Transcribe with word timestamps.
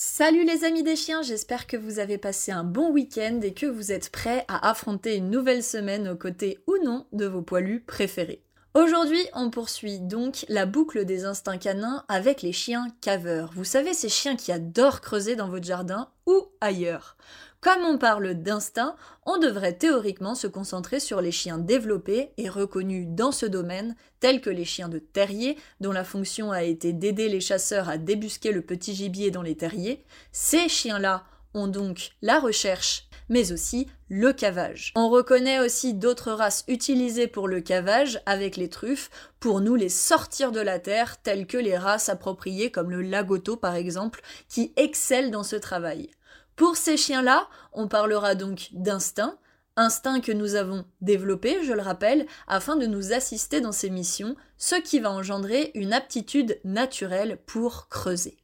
Salut 0.00 0.44
les 0.44 0.62
amis 0.62 0.84
des 0.84 0.94
chiens, 0.94 1.22
j'espère 1.22 1.66
que 1.66 1.76
vous 1.76 1.98
avez 1.98 2.18
passé 2.18 2.52
un 2.52 2.62
bon 2.62 2.92
week-end 2.92 3.40
et 3.42 3.52
que 3.52 3.66
vous 3.66 3.90
êtes 3.90 4.10
prêts 4.10 4.44
à 4.46 4.70
affronter 4.70 5.16
une 5.16 5.28
nouvelle 5.28 5.64
semaine 5.64 6.06
aux 6.06 6.14
côtés 6.14 6.62
ou 6.68 6.76
non 6.84 7.08
de 7.10 7.26
vos 7.26 7.42
poilus 7.42 7.80
préférés. 7.80 8.44
Aujourd'hui, 8.74 9.26
on 9.34 9.50
poursuit 9.50 9.98
donc 9.98 10.46
la 10.48 10.66
boucle 10.66 11.04
des 11.04 11.24
instincts 11.24 11.58
canins 11.58 12.04
avec 12.06 12.42
les 12.42 12.52
chiens 12.52 12.86
caveurs. 13.00 13.50
Vous 13.56 13.64
savez, 13.64 13.92
ces 13.92 14.08
chiens 14.08 14.36
qui 14.36 14.52
adorent 14.52 15.00
creuser 15.00 15.34
dans 15.34 15.48
votre 15.48 15.66
jardin 15.66 16.08
ou 16.26 16.46
ailleurs. 16.60 17.16
Comme 17.60 17.84
on 17.84 17.98
parle 17.98 18.34
d'instinct, 18.34 18.94
on 19.26 19.36
devrait 19.36 19.72
théoriquement 19.72 20.36
se 20.36 20.46
concentrer 20.46 21.00
sur 21.00 21.20
les 21.20 21.32
chiens 21.32 21.58
développés 21.58 22.30
et 22.36 22.48
reconnus 22.48 23.06
dans 23.08 23.32
ce 23.32 23.46
domaine, 23.46 23.96
tels 24.20 24.40
que 24.40 24.50
les 24.50 24.64
chiens 24.64 24.88
de 24.88 25.00
terrier, 25.00 25.58
dont 25.80 25.90
la 25.90 26.04
fonction 26.04 26.52
a 26.52 26.62
été 26.62 26.92
d'aider 26.92 27.28
les 27.28 27.40
chasseurs 27.40 27.88
à 27.88 27.98
débusquer 27.98 28.52
le 28.52 28.62
petit 28.62 28.94
gibier 28.94 29.32
dans 29.32 29.42
les 29.42 29.56
terriers. 29.56 30.04
Ces 30.30 30.68
chiens-là 30.68 31.24
ont 31.52 31.66
donc 31.66 32.10
la 32.22 32.38
recherche, 32.38 33.08
mais 33.28 33.50
aussi 33.50 33.88
le 34.08 34.32
cavage. 34.32 34.92
On 34.94 35.08
reconnaît 35.08 35.58
aussi 35.58 35.94
d'autres 35.94 36.30
races 36.30 36.64
utilisées 36.68 37.26
pour 37.26 37.48
le 37.48 37.60
cavage 37.60 38.20
avec 38.24 38.56
les 38.56 38.68
truffes 38.70 39.10
pour 39.40 39.60
nous 39.60 39.74
les 39.74 39.88
sortir 39.88 40.52
de 40.52 40.60
la 40.60 40.78
terre, 40.78 41.20
telles 41.22 41.48
que 41.48 41.58
les 41.58 41.76
races 41.76 42.08
appropriées 42.08 42.70
comme 42.70 42.92
le 42.92 43.02
lagoto 43.02 43.56
par 43.56 43.74
exemple, 43.74 44.20
qui 44.48 44.72
excellent 44.76 45.30
dans 45.30 45.42
ce 45.42 45.56
travail. 45.56 46.10
Pour 46.58 46.76
ces 46.76 46.96
chiens-là, 46.96 47.48
on 47.72 47.86
parlera 47.86 48.34
donc 48.34 48.70
d'instinct, 48.72 49.38
instinct 49.76 50.20
que 50.20 50.32
nous 50.32 50.56
avons 50.56 50.84
développé, 51.00 51.62
je 51.62 51.72
le 51.72 51.80
rappelle, 51.80 52.26
afin 52.48 52.74
de 52.74 52.86
nous 52.86 53.12
assister 53.12 53.60
dans 53.60 53.70
ces 53.70 53.90
missions, 53.90 54.34
ce 54.56 54.74
qui 54.74 54.98
va 54.98 55.12
engendrer 55.12 55.70
une 55.76 55.92
aptitude 55.92 56.58
naturelle 56.64 57.38
pour 57.46 57.88
creuser. 57.88 58.38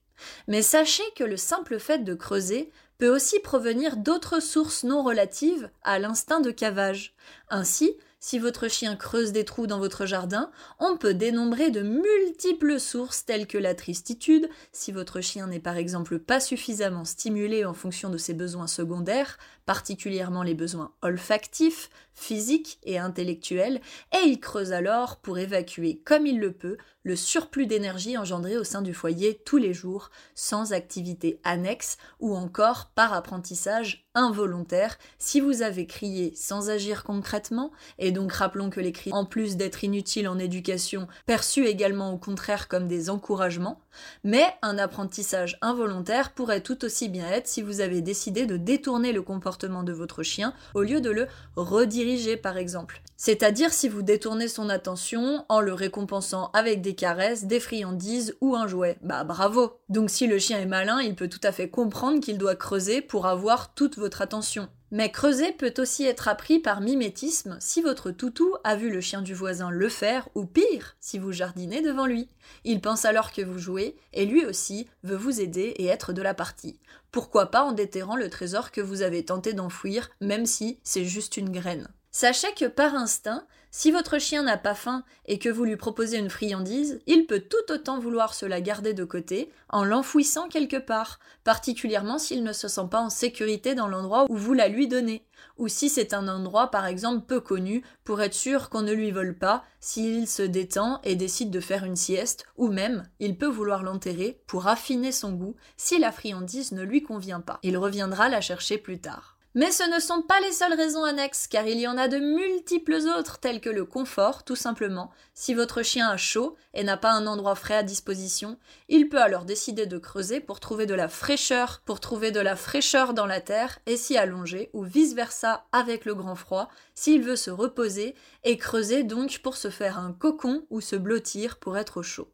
Mais 0.46 0.62
sachez 0.62 1.02
que 1.16 1.24
le 1.24 1.36
simple 1.36 1.80
fait 1.80 2.04
de 2.04 2.14
creuser 2.14 2.70
peut 2.98 3.12
aussi 3.12 3.40
provenir 3.40 3.96
d'autres 3.96 4.38
sources 4.38 4.84
non 4.84 5.02
relatives 5.02 5.68
à 5.82 5.98
l'instinct 5.98 6.40
de 6.40 6.52
cavage. 6.52 7.16
Ainsi, 7.48 7.96
si 8.26 8.38
votre 8.38 8.68
chien 8.68 8.96
creuse 8.96 9.32
des 9.32 9.44
trous 9.44 9.66
dans 9.66 9.78
votre 9.78 10.06
jardin, 10.06 10.50
on 10.78 10.96
peut 10.96 11.12
dénombrer 11.12 11.70
de 11.70 11.82
multiples 11.82 12.80
sources 12.80 13.26
telles 13.26 13.46
que 13.46 13.58
la 13.58 13.74
tristitude, 13.74 14.48
si 14.72 14.92
votre 14.92 15.20
chien 15.20 15.46
n'est 15.46 15.60
par 15.60 15.76
exemple 15.76 16.18
pas 16.18 16.40
suffisamment 16.40 17.04
stimulé 17.04 17.66
en 17.66 17.74
fonction 17.74 18.08
de 18.08 18.16
ses 18.16 18.32
besoins 18.32 18.66
secondaires, 18.66 19.36
particulièrement 19.66 20.42
les 20.42 20.54
besoins 20.54 20.92
olfactifs, 21.02 21.90
physiques 22.12 22.78
et 22.84 22.98
intellectuels, 22.98 23.80
et 24.12 24.26
il 24.26 24.40
creuse 24.40 24.72
alors 24.72 25.16
pour 25.16 25.38
évacuer 25.38 26.00
comme 26.04 26.26
il 26.26 26.38
le 26.38 26.52
peut 26.52 26.76
le 27.02 27.16
surplus 27.16 27.66
d'énergie 27.66 28.16
engendré 28.16 28.56
au 28.56 28.64
sein 28.64 28.80
du 28.80 28.94
foyer 28.94 29.40
tous 29.44 29.58
les 29.58 29.74
jours, 29.74 30.10
sans 30.34 30.72
activité 30.72 31.38
annexe 31.44 31.98
ou 32.18 32.34
encore 32.34 32.90
par 32.94 33.12
apprentissage 33.12 34.06
involontaire. 34.14 34.96
Si 35.18 35.40
vous 35.40 35.60
avez 35.60 35.86
crié 35.86 36.32
sans 36.34 36.70
agir 36.70 37.04
concrètement, 37.04 37.72
et 37.98 38.10
donc 38.10 38.32
rappelons 38.32 38.70
que 38.70 38.80
les 38.80 38.92
cris, 38.92 39.12
en 39.12 39.26
plus 39.26 39.56
d'être 39.56 39.84
inutiles 39.84 40.28
en 40.28 40.38
éducation, 40.38 41.06
perçus 41.26 41.66
également 41.66 42.12
au 42.12 42.18
contraire 42.18 42.68
comme 42.68 42.88
des 42.88 43.10
encouragements, 43.10 43.80
mais 44.22 44.44
un 44.62 44.78
apprentissage 44.78 45.58
involontaire 45.62 46.32
pourrait 46.32 46.60
tout 46.60 46.84
aussi 46.84 47.08
bien 47.08 47.26
être 47.28 47.48
si 47.48 47.62
vous 47.62 47.80
avez 47.80 48.00
décidé 48.00 48.46
de 48.46 48.56
détourner 48.56 49.12
le 49.12 49.22
comportement 49.22 49.82
de 49.82 49.92
votre 49.92 50.22
chien 50.22 50.54
au 50.74 50.82
lieu 50.82 51.00
de 51.00 51.10
le 51.10 51.28
rediriger 51.56 52.36
par 52.36 52.56
exemple. 52.56 53.02
C'est-à-dire 53.16 53.72
si 53.72 53.88
vous 53.88 54.02
détournez 54.02 54.48
son 54.48 54.68
attention 54.68 55.44
en 55.48 55.60
le 55.60 55.72
récompensant 55.72 56.50
avec 56.52 56.80
des 56.82 56.94
caresses, 56.94 57.44
des 57.44 57.60
friandises 57.60 58.36
ou 58.40 58.56
un 58.56 58.66
jouet. 58.66 58.98
Bah 59.02 59.24
bravo 59.24 59.78
Donc 59.88 60.10
si 60.10 60.26
le 60.26 60.38
chien 60.38 60.58
est 60.58 60.66
malin, 60.66 61.00
il 61.00 61.14
peut 61.14 61.28
tout 61.28 61.40
à 61.42 61.52
fait 61.52 61.68
comprendre 61.68 62.20
qu'il 62.20 62.38
doit 62.38 62.56
creuser 62.56 63.00
pour 63.00 63.26
avoir 63.26 63.74
toute 63.74 63.96
votre 63.96 64.22
attention. 64.22 64.68
Mais 64.94 65.10
creuser 65.10 65.50
peut 65.50 65.74
aussi 65.78 66.04
être 66.04 66.28
appris 66.28 66.60
par 66.60 66.80
mimétisme 66.80 67.56
si 67.58 67.82
votre 67.82 68.12
toutou 68.12 68.54
a 68.62 68.76
vu 68.76 68.92
le 68.92 69.00
chien 69.00 69.22
du 69.22 69.34
voisin 69.34 69.68
le 69.68 69.88
faire, 69.88 70.28
ou 70.36 70.46
pire, 70.46 70.94
si 71.00 71.18
vous 71.18 71.32
jardinez 71.32 71.82
devant 71.82 72.06
lui. 72.06 72.28
Il 72.62 72.80
pense 72.80 73.04
alors 73.04 73.32
que 73.32 73.42
vous 73.42 73.58
jouez, 73.58 73.96
et 74.12 74.24
lui 74.24 74.46
aussi 74.46 74.86
veut 75.02 75.16
vous 75.16 75.40
aider 75.40 75.74
et 75.78 75.86
être 75.86 76.12
de 76.12 76.22
la 76.22 76.32
partie. 76.32 76.78
Pourquoi 77.10 77.50
pas 77.50 77.64
en 77.64 77.72
déterrant 77.72 78.14
le 78.14 78.30
trésor 78.30 78.70
que 78.70 78.80
vous 78.80 79.02
avez 79.02 79.24
tenté 79.24 79.52
d'enfouir, 79.52 80.10
même 80.20 80.46
si 80.46 80.78
c'est 80.84 81.04
juste 81.04 81.36
une 81.36 81.50
graine. 81.50 81.88
Sachez 82.12 82.54
que 82.54 82.66
par 82.66 82.94
instinct, 82.94 83.48
si 83.76 83.90
votre 83.90 84.20
chien 84.20 84.44
n'a 84.44 84.56
pas 84.56 84.76
faim 84.76 85.02
et 85.26 85.40
que 85.40 85.48
vous 85.48 85.64
lui 85.64 85.76
proposez 85.76 86.16
une 86.16 86.30
friandise, 86.30 87.00
il 87.08 87.26
peut 87.26 87.40
tout 87.40 87.72
autant 87.72 87.98
vouloir 87.98 88.32
se 88.32 88.46
la 88.46 88.60
garder 88.60 88.94
de 88.94 89.02
côté 89.02 89.50
en 89.68 89.82
l'enfouissant 89.82 90.48
quelque 90.48 90.76
part, 90.76 91.18
particulièrement 91.42 92.20
s'il 92.20 92.44
ne 92.44 92.52
se 92.52 92.68
sent 92.68 92.86
pas 92.88 93.00
en 93.00 93.10
sécurité 93.10 93.74
dans 93.74 93.88
l'endroit 93.88 94.26
où 94.28 94.36
vous 94.36 94.52
la 94.52 94.68
lui 94.68 94.86
donnez, 94.86 95.26
ou 95.58 95.66
si 95.66 95.88
c'est 95.88 96.14
un 96.14 96.28
endroit 96.28 96.70
par 96.70 96.86
exemple 96.86 97.26
peu 97.26 97.40
connu 97.40 97.82
pour 98.04 98.22
être 98.22 98.32
sûr 98.32 98.70
qu'on 98.70 98.82
ne 98.82 98.92
lui 98.92 99.10
vole 99.10 99.36
pas 99.36 99.64
s'il 99.80 100.28
se 100.28 100.42
détend 100.42 101.00
et 101.02 101.16
décide 101.16 101.50
de 101.50 101.58
faire 101.58 101.84
une 101.84 101.96
sieste, 101.96 102.46
ou 102.56 102.68
même 102.68 103.08
il 103.18 103.36
peut 103.36 103.48
vouloir 103.48 103.82
l'enterrer 103.82 104.40
pour 104.46 104.68
affiner 104.68 105.10
son 105.10 105.32
goût 105.32 105.56
si 105.76 105.98
la 105.98 106.12
friandise 106.12 106.70
ne 106.70 106.84
lui 106.84 107.02
convient 107.02 107.40
pas. 107.40 107.58
Il 107.64 107.76
reviendra 107.76 108.28
la 108.28 108.40
chercher 108.40 108.78
plus 108.78 109.00
tard. 109.00 109.33
Mais 109.56 109.70
ce 109.70 109.84
ne 109.84 110.00
sont 110.00 110.22
pas 110.22 110.40
les 110.40 110.50
seules 110.50 110.74
raisons 110.74 111.04
annexes, 111.04 111.46
car 111.46 111.64
il 111.64 111.78
y 111.78 111.86
en 111.86 111.96
a 111.96 112.08
de 112.08 112.18
multiples 112.18 112.98
autres, 113.16 113.38
telles 113.38 113.60
que 113.60 113.70
le 113.70 113.84
confort, 113.84 114.42
tout 114.42 114.56
simplement. 114.56 115.12
Si 115.32 115.54
votre 115.54 115.84
chien 115.84 116.08
a 116.08 116.16
chaud 116.16 116.56
et 116.72 116.82
n'a 116.82 116.96
pas 116.96 117.12
un 117.12 117.28
endroit 117.28 117.54
frais 117.54 117.76
à 117.76 117.84
disposition, 117.84 118.58
il 118.88 119.08
peut 119.08 119.20
alors 119.20 119.44
décider 119.44 119.86
de 119.86 119.96
creuser 119.96 120.40
pour 120.40 120.58
trouver 120.58 120.86
de 120.86 120.94
la 120.94 121.06
fraîcheur, 121.06 121.82
pour 121.84 122.00
trouver 122.00 122.32
de 122.32 122.40
la 122.40 122.56
fraîcheur 122.56 123.14
dans 123.14 123.26
la 123.26 123.40
terre 123.40 123.78
et 123.86 123.96
s'y 123.96 124.16
allonger, 124.16 124.70
ou 124.72 124.82
vice-versa 124.82 125.66
avec 125.70 126.04
le 126.04 126.16
grand 126.16 126.34
froid, 126.34 126.68
s'il 126.96 127.22
veut 127.22 127.36
se 127.36 127.52
reposer, 127.52 128.16
et 128.42 128.56
creuser 128.56 129.04
donc 129.04 129.38
pour 129.38 129.56
se 129.56 129.70
faire 129.70 130.00
un 130.00 130.12
cocon 130.12 130.66
ou 130.70 130.80
se 130.80 130.96
blottir 130.96 131.58
pour 131.58 131.78
être 131.78 132.02
chaud. 132.02 132.28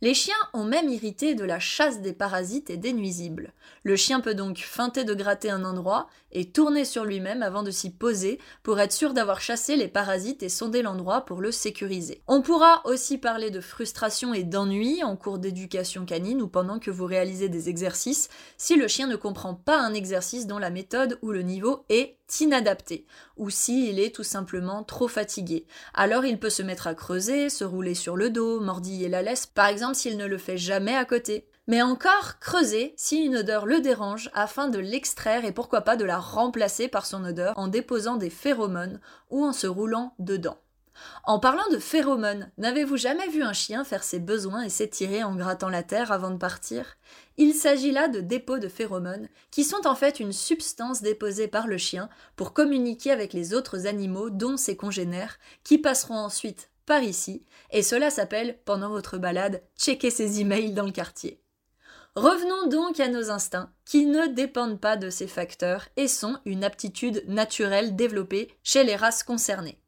Les 0.00 0.14
chiens 0.14 0.34
ont 0.52 0.64
même 0.64 0.88
irrité 0.88 1.34
de 1.34 1.44
la 1.44 1.58
chasse 1.58 2.00
des 2.00 2.12
parasites 2.12 2.70
et 2.70 2.76
des 2.76 2.92
nuisibles. 2.92 3.52
Le 3.82 3.96
chien 3.96 4.20
peut 4.20 4.34
donc 4.34 4.58
feinter 4.58 5.04
de 5.04 5.14
gratter 5.14 5.50
un 5.50 5.64
endroit 5.64 6.08
et 6.32 6.50
tourner 6.50 6.84
sur 6.84 7.04
lui-même 7.04 7.42
avant 7.42 7.62
de 7.62 7.70
s'y 7.70 7.90
poser 7.90 8.38
pour 8.62 8.80
être 8.80 8.92
sûr 8.92 9.14
d'avoir 9.14 9.40
chassé 9.40 9.76
les 9.76 9.88
parasites 9.88 10.42
et 10.42 10.48
sonder 10.48 10.82
l'endroit 10.82 11.24
pour 11.24 11.40
le 11.40 11.52
sécuriser. 11.52 12.22
On 12.26 12.42
pourra 12.42 12.82
aussi 12.84 13.18
parler 13.18 13.50
de 13.50 13.60
frustration 13.60 14.34
et 14.34 14.44
d'ennui 14.44 15.02
en 15.02 15.16
cours 15.16 15.38
d'éducation 15.38 16.04
canine 16.04 16.42
ou 16.42 16.48
pendant 16.48 16.78
que 16.78 16.90
vous 16.90 17.06
réalisez 17.06 17.48
des 17.48 17.68
exercices 17.68 18.28
si 18.56 18.76
le 18.76 18.88
chien 18.88 19.06
ne 19.06 19.16
comprend 19.16 19.54
pas 19.54 19.80
un 19.80 19.94
exercice 19.94 20.46
dont 20.46 20.58
la 20.58 20.70
méthode 20.70 21.18
ou 21.22 21.30
le 21.30 21.42
niveau 21.42 21.84
est 21.88 22.16
inadapté, 22.40 23.06
ou 23.36 23.50
s'il 23.50 23.98
est 23.98 24.14
tout 24.14 24.22
simplement 24.22 24.84
trop 24.84 25.08
fatigué. 25.08 25.66
Alors 25.94 26.24
il 26.24 26.38
peut 26.38 26.50
se 26.50 26.62
mettre 26.62 26.86
à 26.86 26.94
creuser, 26.94 27.48
se 27.48 27.64
rouler 27.64 27.94
sur 27.94 28.16
le 28.16 28.30
dos, 28.30 28.60
mordiller 28.60 29.08
la 29.08 29.22
laisse, 29.22 29.46
par 29.46 29.66
exemple 29.66 29.96
s'il 29.96 30.16
ne 30.16 30.26
le 30.26 30.38
fait 30.38 30.56
jamais 30.56 30.94
à 30.94 31.04
côté. 31.04 31.49
Mais 31.70 31.82
encore 31.82 32.40
creuser 32.40 32.94
si 32.96 33.24
une 33.24 33.36
odeur 33.36 33.64
le 33.64 33.80
dérange 33.80 34.28
afin 34.34 34.66
de 34.66 34.80
l'extraire 34.80 35.44
et 35.44 35.52
pourquoi 35.52 35.82
pas 35.82 35.94
de 35.94 36.04
la 36.04 36.18
remplacer 36.18 36.88
par 36.88 37.06
son 37.06 37.24
odeur 37.24 37.56
en 37.56 37.68
déposant 37.68 38.16
des 38.16 38.28
phéromones 38.28 38.98
ou 39.30 39.44
en 39.44 39.52
se 39.52 39.68
roulant 39.68 40.12
dedans. 40.18 40.58
En 41.22 41.38
parlant 41.38 41.68
de 41.70 41.78
phéromones, 41.78 42.50
n'avez-vous 42.58 42.96
jamais 42.96 43.28
vu 43.28 43.44
un 43.44 43.52
chien 43.52 43.84
faire 43.84 44.02
ses 44.02 44.18
besoins 44.18 44.62
et 44.62 44.68
s'étirer 44.68 45.22
en 45.22 45.36
grattant 45.36 45.68
la 45.68 45.84
terre 45.84 46.10
avant 46.10 46.32
de 46.32 46.38
partir? 46.38 46.96
Il 47.36 47.54
s'agit 47.54 47.92
là 47.92 48.08
de 48.08 48.18
dépôts 48.18 48.58
de 48.58 48.66
phéromones, 48.66 49.28
qui 49.52 49.62
sont 49.62 49.86
en 49.86 49.94
fait 49.94 50.18
une 50.18 50.32
substance 50.32 51.02
déposée 51.02 51.46
par 51.46 51.68
le 51.68 51.78
chien 51.78 52.08
pour 52.34 52.52
communiquer 52.52 53.12
avec 53.12 53.32
les 53.32 53.54
autres 53.54 53.86
animaux, 53.86 54.28
dont 54.28 54.56
ses 54.56 54.76
congénères, 54.76 55.38
qui 55.62 55.78
passeront 55.78 56.18
ensuite 56.18 56.72
par 56.84 57.04
ici, 57.04 57.46
et 57.70 57.84
cela 57.84 58.10
s'appelle, 58.10 58.58
pendant 58.64 58.88
votre 58.88 59.18
balade, 59.18 59.62
checker 59.78 60.10
ses 60.10 60.40
emails 60.40 60.72
dans 60.72 60.86
le 60.86 60.90
quartier. 60.90 61.40
Revenons 62.16 62.66
donc 62.66 62.98
à 62.98 63.06
nos 63.06 63.30
instincts, 63.30 63.72
qui 63.84 64.04
ne 64.04 64.26
dépendent 64.26 64.80
pas 64.80 64.96
de 64.96 65.10
ces 65.10 65.28
facteurs 65.28 65.86
et 65.96 66.08
sont 66.08 66.38
une 66.44 66.64
aptitude 66.64 67.22
naturelle 67.28 67.94
développée 67.94 68.50
chez 68.64 68.82
les 68.82 68.96
races 68.96 69.22
concernées. 69.22 69.80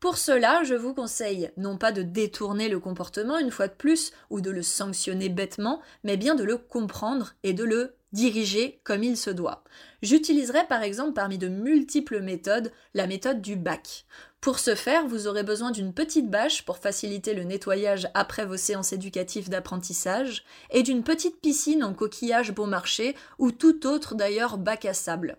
Pour 0.00 0.18
cela, 0.18 0.64
je 0.64 0.74
vous 0.74 0.92
conseille 0.92 1.52
non 1.56 1.78
pas 1.78 1.92
de 1.92 2.02
détourner 2.02 2.68
le 2.68 2.80
comportement 2.80 3.38
une 3.38 3.52
fois 3.52 3.68
de 3.68 3.74
plus 3.74 4.12
ou 4.28 4.40
de 4.40 4.50
le 4.50 4.62
sanctionner 4.62 5.28
bêtement, 5.28 5.80
mais 6.02 6.16
bien 6.16 6.34
de 6.34 6.42
le 6.42 6.56
comprendre 6.56 7.34
et 7.44 7.52
de 7.52 7.62
le 7.62 7.94
diriger 8.12 8.80
comme 8.84 9.04
il 9.04 9.16
se 9.16 9.30
doit. 9.30 9.64
J'utiliserai 10.02 10.66
par 10.68 10.82
exemple 10.82 11.12
parmi 11.12 11.38
de 11.38 11.48
multiples 11.48 12.20
méthodes 12.20 12.72
la 12.94 13.06
méthode 13.06 13.40
du 13.40 13.56
bac. 13.56 14.04
Pour 14.40 14.58
ce 14.60 14.74
faire, 14.74 15.06
vous 15.06 15.26
aurez 15.26 15.42
besoin 15.42 15.72
d'une 15.72 15.92
petite 15.92 16.30
bâche 16.30 16.64
pour 16.64 16.78
faciliter 16.78 17.34
le 17.34 17.42
nettoyage 17.42 18.08
après 18.14 18.46
vos 18.46 18.56
séances 18.56 18.92
éducatives 18.92 19.48
d'apprentissage 19.48 20.44
et 20.70 20.82
d'une 20.82 21.02
petite 21.02 21.40
piscine 21.40 21.82
en 21.82 21.92
coquillage 21.92 22.52
bon 22.52 22.66
marché 22.66 23.16
ou 23.38 23.50
tout 23.50 23.86
autre 23.86 24.14
d'ailleurs 24.14 24.58
bac 24.58 24.84
à 24.84 24.94
sable. 24.94 25.38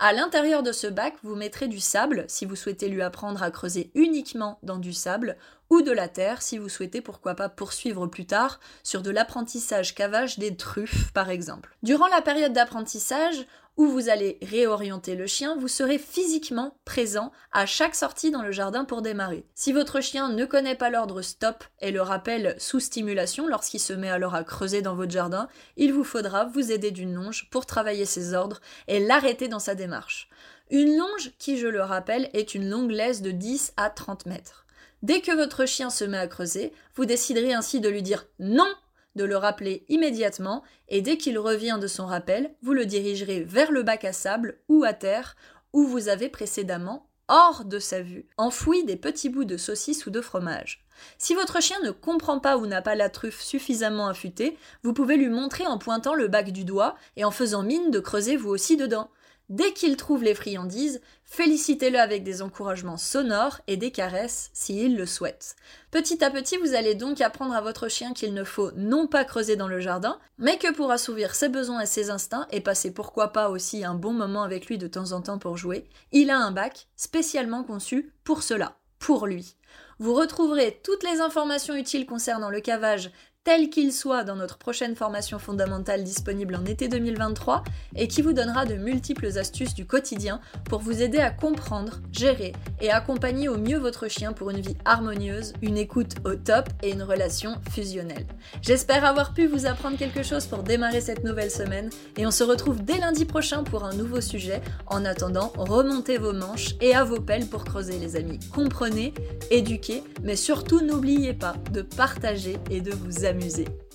À 0.00 0.12
l'intérieur 0.12 0.62
de 0.62 0.70
ce 0.70 0.86
bac, 0.86 1.14
vous 1.24 1.34
mettrez 1.34 1.66
du 1.66 1.80
sable 1.80 2.24
si 2.28 2.46
vous 2.46 2.54
souhaitez 2.54 2.88
lui 2.88 3.02
apprendre 3.02 3.42
à 3.42 3.50
creuser 3.50 3.90
uniquement 3.96 4.60
dans 4.62 4.78
du 4.78 4.92
sable, 4.92 5.36
ou 5.70 5.82
de 5.82 5.90
la 5.90 6.06
terre 6.06 6.40
si 6.40 6.56
vous 6.56 6.68
souhaitez 6.68 7.00
pourquoi 7.00 7.34
pas 7.34 7.48
poursuivre 7.48 8.06
plus 8.06 8.24
tard 8.24 8.60
sur 8.84 9.02
de 9.02 9.10
l'apprentissage 9.10 9.96
cavage 9.96 10.38
des 10.38 10.56
truffes 10.56 11.12
par 11.12 11.30
exemple. 11.30 11.76
Durant 11.82 12.06
la 12.06 12.22
période 12.22 12.52
d'apprentissage, 12.52 13.44
où 13.78 13.86
vous 13.86 14.08
allez 14.08 14.38
réorienter 14.42 15.14
le 15.14 15.28
chien, 15.28 15.56
vous 15.56 15.68
serez 15.68 15.98
physiquement 15.98 16.76
présent 16.84 17.30
à 17.52 17.64
chaque 17.64 17.94
sortie 17.94 18.32
dans 18.32 18.42
le 18.42 18.50
jardin 18.50 18.84
pour 18.84 19.02
démarrer. 19.02 19.46
Si 19.54 19.72
votre 19.72 20.00
chien 20.00 20.28
ne 20.28 20.44
connaît 20.44 20.74
pas 20.74 20.90
l'ordre 20.90 21.22
stop 21.22 21.64
et 21.80 21.92
le 21.92 22.02
rappelle 22.02 22.56
sous 22.58 22.80
stimulation 22.80 23.46
lorsqu'il 23.46 23.78
se 23.78 23.92
met 23.92 24.10
alors 24.10 24.34
à 24.34 24.42
creuser 24.42 24.82
dans 24.82 24.96
votre 24.96 25.12
jardin, 25.12 25.48
il 25.76 25.92
vous 25.92 26.02
faudra 26.02 26.44
vous 26.44 26.72
aider 26.72 26.90
d'une 26.90 27.14
longe 27.14 27.48
pour 27.50 27.66
travailler 27.66 28.04
ses 28.04 28.34
ordres 28.34 28.60
et 28.88 28.98
l'arrêter 28.98 29.46
dans 29.46 29.60
sa 29.60 29.76
démarche. 29.76 30.28
Une 30.70 30.98
longe 30.98 31.30
qui, 31.38 31.56
je 31.56 31.68
le 31.68 31.82
rappelle, 31.82 32.28
est 32.34 32.56
une 32.56 32.68
longue 32.68 32.90
laisse 32.90 33.22
de 33.22 33.30
10 33.30 33.74
à 33.76 33.90
30 33.90 34.26
mètres. 34.26 34.66
Dès 35.02 35.20
que 35.20 35.34
votre 35.34 35.64
chien 35.66 35.90
se 35.90 36.04
met 36.04 36.18
à 36.18 36.26
creuser, 36.26 36.72
vous 36.96 37.04
déciderez 37.04 37.54
ainsi 37.54 37.80
de 37.80 37.88
lui 37.88 38.02
dire 38.02 38.26
non 38.40 38.68
de 39.14 39.24
le 39.24 39.36
rappeler 39.36 39.84
immédiatement 39.88 40.62
et 40.88 41.02
dès 41.02 41.16
qu'il 41.16 41.38
revient 41.38 41.78
de 41.80 41.86
son 41.86 42.06
rappel, 42.06 42.54
vous 42.62 42.72
le 42.72 42.86
dirigerez 42.86 43.42
vers 43.42 43.72
le 43.72 43.82
bac 43.82 44.04
à 44.04 44.12
sable 44.12 44.60
ou 44.68 44.84
à 44.84 44.92
terre 44.92 45.36
où 45.72 45.84
vous 45.84 46.08
avez 46.08 46.28
précédemment, 46.28 47.10
hors 47.28 47.64
de 47.64 47.78
sa 47.78 48.00
vue, 48.00 48.26
enfoui 48.36 48.84
des 48.84 48.96
petits 48.96 49.28
bouts 49.28 49.44
de 49.44 49.56
saucisse 49.56 50.06
ou 50.06 50.10
de 50.10 50.20
fromage. 50.20 50.87
Si 51.18 51.34
votre 51.34 51.60
chien 51.62 51.78
ne 51.84 51.90
comprend 51.90 52.40
pas 52.40 52.56
ou 52.56 52.66
n'a 52.66 52.82
pas 52.82 52.94
la 52.94 53.08
truffe 53.08 53.40
suffisamment 53.40 54.08
affûtée, 54.08 54.56
vous 54.82 54.92
pouvez 54.92 55.16
lui 55.16 55.28
montrer 55.28 55.66
en 55.66 55.78
pointant 55.78 56.14
le 56.14 56.28
bac 56.28 56.50
du 56.52 56.64
doigt 56.64 56.96
et 57.16 57.24
en 57.24 57.30
faisant 57.30 57.62
mine 57.62 57.90
de 57.90 58.00
creuser 58.00 58.36
vous 58.36 58.50
aussi 58.50 58.76
dedans. 58.76 59.10
Dès 59.48 59.72
qu'il 59.72 59.96
trouve 59.96 60.22
les 60.22 60.34
friandises, 60.34 61.00
félicitez-le 61.24 61.98
avec 61.98 62.22
des 62.22 62.42
encouragements 62.42 62.98
sonores 62.98 63.60
et 63.66 63.78
des 63.78 63.90
caresses 63.90 64.50
s'il 64.52 64.94
le 64.94 65.06
souhaite. 65.06 65.56
Petit 65.90 66.22
à 66.22 66.30
petit, 66.30 66.58
vous 66.58 66.74
allez 66.74 66.94
donc 66.94 67.22
apprendre 67.22 67.54
à 67.54 67.62
votre 67.62 67.88
chien 67.88 68.12
qu'il 68.12 68.34
ne 68.34 68.44
faut 68.44 68.70
non 68.72 69.06
pas 69.06 69.24
creuser 69.24 69.56
dans 69.56 69.66
le 69.66 69.80
jardin, 69.80 70.18
mais 70.36 70.58
que 70.58 70.70
pour 70.70 70.90
assouvir 70.90 71.34
ses 71.34 71.48
besoins 71.48 71.80
et 71.80 71.86
ses 71.86 72.10
instincts, 72.10 72.46
et 72.50 72.60
passer 72.60 72.92
pourquoi 72.92 73.32
pas 73.32 73.48
aussi 73.48 73.86
un 73.86 73.94
bon 73.94 74.12
moment 74.12 74.42
avec 74.42 74.66
lui 74.66 74.76
de 74.76 74.86
temps 74.86 75.12
en 75.12 75.22
temps 75.22 75.38
pour 75.38 75.56
jouer, 75.56 75.88
il 76.12 76.28
a 76.28 76.38
un 76.38 76.50
bac 76.50 76.86
spécialement 76.96 77.64
conçu 77.64 78.12
pour 78.24 78.42
cela, 78.42 78.76
pour 78.98 79.26
lui. 79.26 79.56
Vous 79.98 80.14
retrouverez 80.14 80.80
toutes 80.84 81.02
les 81.02 81.20
informations 81.20 81.74
utiles 81.74 82.06
concernant 82.06 82.50
le 82.50 82.60
cavage 82.60 83.10
tel 83.48 83.70
qu'il 83.70 83.94
soit 83.94 84.24
dans 84.24 84.36
notre 84.36 84.58
prochaine 84.58 84.94
formation 84.94 85.38
fondamentale 85.38 86.04
disponible 86.04 86.54
en 86.54 86.66
été 86.66 86.86
2023 86.86 87.64
et 87.96 88.06
qui 88.06 88.20
vous 88.20 88.34
donnera 88.34 88.66
de 88.66 88.74
multiples 88.74 89.38
astuces 89.38 89.72
du 89.72 89.86
quotidien 89.86 90.42
pour 90.68 90.80
vous 90.80 91.00
aider 91.00 91.16
à 91.16 91.30
comprendre, 91.30 92.02
gérer 92.12 92.52
et 92.82 92.90
accompagner 92.90 93.48
au 93.48 93.56
mieux 93.56 93.78
votre 93.78 94.06
chien 94.08 94.34
pour 94.34 94.50
une 94.50 94.60
vie 94.60 94.76
harmonieuse, 94.84 95.54
une 95.62 95.78
écoute 95.78 96.16
au 96.26 96.34
top 96.34 96.68
et 96.82 96.90
une 96.90 97.02
relation 97.02 97.54
fusionnelle. 97.70 98.26
J'espère 98.60 99.06
avoir 99.06 99.32
pu 99.32 99.46
vous 99.46 99.64
apprendre 99.64 99.96
quelque 99.96 100.22
chose 100.22 100.44
pour 100.44 100.62
démarrer 100.62 101.00
cette 101.00 101.24
nouvelle 101.24 101.50
semaine 101.50 101.88
et 102.18 102.26
on 102.26 102.30
se 102.30 102.44
retrouve 102.44 102.84
dès 102.84 102.98
lundi 102.98 103.24
prochain 103.24 103.64
pour 103.64 103.84
un 103.84 103.94
nouveau 103.94 104.20
sujet. 104.20 104.60
En 104.88 105.06
attendant, 105.06 105.54
remontez 105.56 106.18
vos 106.18 106.34
manches 106.34 106.74
et 106.82 106.94
à 106.94 107.02
vos 107.02 107.22
pelles 107.22 107.46
pour 107.46 107.64
creuser 107.64 107.98
les 107.98 108.14
amis. 108.14 108.40
Comprenez, 108.54 109.14
éduquez, 109.50 110.04
mais 110.22 110.36
surtout 110.36 110.82
n'oubliez 110.82 111.32
pas 111.32 111.54
de 111.72 111.80
partager 111.80 112.58
et 112.70 112.82
de 112.82 112.92
vous 112.92 113.24
amuser 113.24 113.37
s'amuser. 113.38 113.87